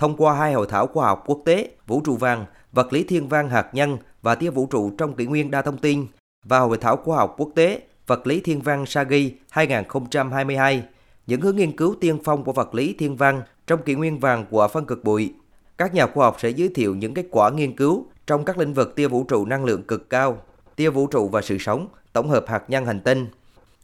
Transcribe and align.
thông 0.00 0.16
qua 0.16 0.34
hai 0.34 0.52
hội 0.52 0.66
thảo 0.70 0.86
khoa 0.86 1.06
học 1.06 1.22
quốc 1.26 1.42
tế 1.44 1.68
Vũ 1.86 2.00
trụ 2.04 2.16
vàng, 2.16 2.44
vật 2.72 2.92
lý 2.92 3.04
thiên 3.04 3.28
văn 3.28 3.50
hạt 3.50 3.68
nhân 3.72 3.98
và 4.22 4.34
tia 4.34 4.50
vũ 4.50 4.66
trụ 4.66 4.90
trong 4.98 5.14
kỷ 5.14 5.26
nguyên 5.26 5.50
đa 5.50 5.62
thông 5.62 5.78
tin 5.78 6.06
và 6.44 6.58
hội 6.58 6.78
thảo 6.78 6.96
khoa 6.96 7.16
học 7.16 7.34
quốc 7.38 7.48
tế 7.54 7.82
vật 8.06 8.26
lý 8.26 8.40
thiên 8.40 8.60
văn 8.60 8.86
Sagi 8.86 9.30
2022, 9.50 10.82
những 11.26 11.40
hướng 11.40 11.56
nghiên 11.56 11.76
cứu 11.76 11.94
tiên 12.00 12.18
phong 12.24 12.44
của 12.44 12.52
vật 12.52 12.74
lý 12.74 12.94
thiên 12.98 13.16
văn 13.16 13.42
trong 13.66 13.82
kỷ 13.82 13.94
nguyên 13.94 14.18
vàng 14.18 14.46
của 14.50 14.68
phân 14.68 14.84
cực 14.84 15.04
bụi. 15.04 15.34
Các 15.78 15.94
nhà 15.94 16.06
khoa 16.06 16.26
học 16.26 16.36
sẽ 16.40 16.50
giới 16.50 16.68
thiệu 16.68 16.94
những 16.94 17.14
kết 17.14 17.26
quả 17.30 17.50
nghiên 17.50 17.76
cứu 17.76 18.06
trong 18.26 18.44
các 18.44 18.58
lĩnh 18.58 18.74
vực 18.74 18.96
tia 18.96 19.08
vũ 19.08 19.24
trụ 19.24 19.44
năng 19.44 19.64
lượng 19.64 19.82
cực 19.82 20.10
cao, 20.10 20.38
tia 20.76 20.90
vũ 20.90 21.06
trụ 21.06 21.28
và 21.28 21.42
sự 21.42 21.58
sống, 21.58 21.88
tổng 22.12 22.28
hợp 22.28 22.44
hạt 22.48 22.64
nhân 22.68 22.86
hành 22.86 23.00
tinh. 23.00 23.26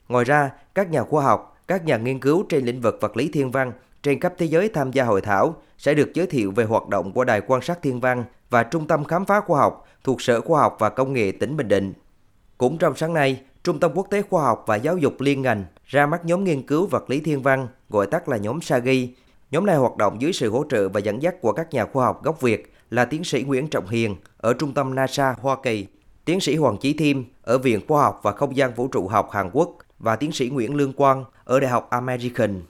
Ngoài 0.08 0.24
ra, 0.24 0.50
các 0.74 0.90
nhà 0.90 1.02
khoa 1.02 1.24
học, 1.24 1.58
các 1.66 1.84
nhà 1.84 1.96
nghiên 1.96 2.20
cứu 2.20 2.44
trên 2.48 2.64
lĩnh 2.64 2.80
vực 2.80 2.98
vật 3.00 3.16
lý 3.16 3.28
thiên 3.28 3.50
văn 3.50 3.72
trên 4.06 4.20
khắp 4.20 4.34
thế 4.38 4.46
giới 4.46 4.68
tham 4.68 4.92
gia 4.92 5.04
hội 5.04 5.20
thảo 5.20 5.56
sẽ 5.78 5.94
được 5.94 6.14
giới 6.14 6.26
thiệu 6.26 6.50
về 6.50 6.64
hoạt 6.64 6.88
động 6.88 7.12
của 7.12 7.24
Đài 7.24 7.40
quan 7.40 7.62
sát 7.62 7.82
thiên 7.82 8.00
văn 8.00 8.24
và 8.50 8.62
Trung 8.62 8.86
tâm 8.86 9.04
Khám 9.04 9.24
phá 9.24 9.40
Khoa 9.40 9.60
học 9.60 9.86
thuộc 10.04 10.22
Sở 10.22 10.40
Khoa 10.40 10.60
học 10.60 10.76
và 10.78 10.88
Công 10.88 11.12
nghệ 11.12 11.32
tỉnh 11.32 11.56
Bình 11.56 11.68
Định. 11.68 11.92
Cũng 12.58 12.78
trong 12.78 12.96
sáng 12.96 13.14
nay, 13.14 13.40
Trung 13.64 13.80
tâm 13.80 13.90
Quốc 13.94 14.06
tế 14.10 14.22
Khoa 14.22 14.42
học 14.42 14.64
và 14.66 14.76
Giáo 14.76 14.96
dục 14.96 15.20
liên 15.20 15.42
ngành 15.42 15.64
ra 15.86 16.06
mắt 16.06 16.24
nhóm 16.24 16.44
nghiên 16.44 16.62
cứu 16.62 16.86
vật 16.86 17.10
lý 17.10 17.20
thiên 17.20 17.42
văn, 17.42 17.68
gọi 17.88 18.06
tắt 18.06 18.28
là 18.28 18.36
nhóm 18.36 18.60
SAGI. 18.60 19.14
Nhóm 19.50 19.66
này 19.66 19.76
hoạt 19.76 19.96
động 19.96 20.20
dưới 20.20 20.32
sự 20.32 20.50
hỗ 20.50 20.64
trợ 20.70 20.88
và 20.88 21.00
dẫn 21.00 21.22
dắt 21.22 21.40
của 21.40 21.52
các 21.52 21.74
nhà 21.74 21.86
khoa 21.86 22.06
học 22.06 22.24
gốc 22.24 22.40
Việt 22.40 22.72
là 22.90 23.04
tiến 23.04 23.24
sĩ 23.24 23.42
Nguyễn 23.42 23.68
Trọng 23.68 23.88
Hiền 23.88 24.16
ở 24.36 24.52
Trung 24.52 24.74
tâm 24.74 24.94
NASA 24.94 25.34
Hoa 25.40 25.56
Kỳ, 25.62 25.86
tiến 26.24 26.40
sĩ 26.40 26.56
Hoàng 26.56 26.76
Chí 26.80 26.92
Thiêm 26.92 27.22
ở 27.42 27.58
Viện 27.58 27.80
Khoa 27.88 28.02
học 28.02 28.20
và 28.22 28.32
Không 28.32 28.56
gian 28.56 28.74
Vũ 28.74 28.88
trụ 28.88 29.08
học 29.08 29.30
Hàn 29.30 29.50
Quốc 29.52 29.76
và 29.98 30.16
tiến 30.16 30.32
sĩ 30.32 30.48
Nguyễn 30.48 30.74
Lương 30.74 30.92
Quang 30.92 31.24
ở 31.44 31.60
Đại 31.60 31.70
học 31.70 31.90
American. 31.90 32.62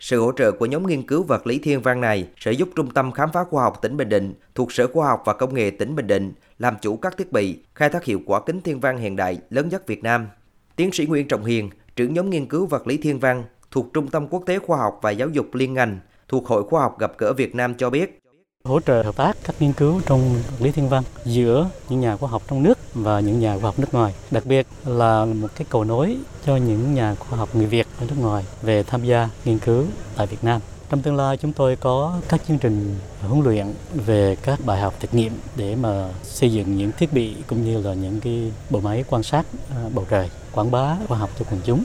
Sự 0.00 0.20
hỗ 0.20 0.32
trợ 0.32 0.52
của 0.52 0.66
nhóm 0.66 0.86
nghiên 0.86 1.06
cứu 1.06 1.22
vật 1.22 1.46
lý 1.46 1.58
thiên 1.58 1.82
văn 1.82 2.00
này 2.00 2.28
sẽ 2.36 2.52
giúp 2.52 2.68
Trung 2.76 2.90
tâm 2.90 3.12
Khám 3.12 3.32
phá 3.32 3.44
Khoa 3.44 3.62
học 3.62 3.78
tỉnh 3.82 3.96
Bình 3.96 4.08
Định 4.08 4.34
thuộc 4.54 4.72
Sở 4.72 4.86
Khoa 4.86 5.08
học 5.08 5.22
và 5.24 5.32
Công 5.32 5.54
nghệ 5.54 5.70
tỉnh 5.70 5.96
Bình 5.96 6.06
Định 6.06 6.32
làm 6.58 6.76
chủ 6.82 6.96
các 6.96 7.16
thiết 7.16 7.32
bị, 7.32 7.58
khai 7.74 7.88
thác 7.88 8.04
hiệu 8.04 8.20
quả 8.26 8.40
kính 8.46 8.60
thiên 8.60 8.80
văn 8.80 8.98
hiện 8.98 9.16
đại 9.16 9.38
lớn 9.50 9.68
nhất 9.68 9.86
Việt 9.86 10.02
Nam. 10.02 10.28
Tiến 10.76 10.92
sĩ 10.92 11.06
Nguyễn 11.06 11.28
Trọng 11.28 11.44
Hiền, 11.44 11.70
trưởng 11.96 12.14
nhóm 12.14 12.30
nghiên 12.30 12.46
cứu 12.46 12.66
vật 12.66 12.86
lý 12.86 12.96
thiên 12.96 13.18
văn 13.18 13.44
thuộc 13.70 13.86
Trung 13.94 14.08
tâm 14.08 14.28
Quốc 14.28 14.42
tế 14.46 14.58
Khoa 14.58 14.78
học 14.78 14.98
và 15.02 15.10
Giáo 15.10 15.28
dục 15.28 15.54
Liên 15.54 15.74
ngành 15.74 15.98
thuộc 16.28 16.46
Hội 16.46 16.64
Khoa 16.64 16.80
học 16.80 16.98
gặp 16.98 17.12
gỡ 17.18 17.32
Việt 17.32 17.54
Nam 17.54 17.74
cho 17.74 17.90
biết, 17.90 18.20
hỗ 18.68 18.80
trợ 18.80 19.02
hợp 19.02 19.16
tác 19.16 19.36
các 19.44 19.54
nghiên 19.60 19.72
cứu 19.72 20.00
trong 20.06 20.34
vật 20.34 20.64
lý 20.64 20.70
thiên 20.72 20.88
văn 20.88 21.04
giữa 21.24 21.70
những 21.88 22.00
nhà 22.00 22.16
khoa 22.16 22.30
học 22.30 22.42
trong 22.48 22.62
nước 22.62 22.78
và 22.94 23.20
những 23.20 23.40
nhà 23.40 23.52
khoa 23.52 23.62
học 23.62 23.78
nước 23.78 23.94
ngoài, 23.94 24.14
đặc 24.30 24.46
biệt 24.46 24.66
là 24.86 25.24
một 25.24 25.48
cái 25.56 25.66
cầu 25.70 25.84
nối 25.84 26.16
cho 26.46 26.56
những 26.56 26.94
nhà 26.94 27.14
khoa 27.14 27.38
học 27.38 27.48
người 27.54 27.66
Việt 27.66 27.86
ở 28.00 28.06
nước 28.08 28.14
ngoài 28.20 28.44
về 28.62 28.82
tham 28.82 29.04
gia 29.04 29.28
nghiên 29.44 29.58
cứu 29.58 29.84
tại 30.16 30.26
Việt 30.26 30.44
Nam. 30.44 30.60
Trong 30.90 31.02
tương 31.02 31.16
lai 31.16 31.36
chúng 31.36 31.52
tôi 31.52 31.76
có 31.76 32.20
các 32.28 32.40
chương 32.48 32.58
trình 32.58 32.98
huấn 33.28 33.44
luyện 33.44 33.66
về 33.94 34.36
các 34.42 34.58
bài 34.64 34.80
học 34.80 34.94
thực 35.00 35.14
nghiệm 35.14 35.32
để 35.56 35.76
mà 35.76 36.08
xây 36.22 36.52
dựng 36.52 36.76
những 36.76 36.92
thiết 36.98 37.12
bị 37.12 37.34
cũng 37.46 37.64
như 37.64 37.82
là 37.82 37.94
những 37.94 38.20
cái 38.20 38.52
bộ 38.70 38.80
máy 38.80 39.04
quan 39.08 39.22
sát 39.22 39.46
à, 39.70 39.84
bầu 39.94 40.06
trời, 40.10 40.30
quảng 40.52 40.70
bá 40.70 40.96
khoa 41.08 41.18
học 41.18 41.30
cho 41.38 41.44
quần 41.50 41.60
chúng. 41.64 41.82